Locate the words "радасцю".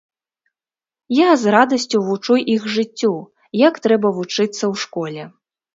1.57-1.97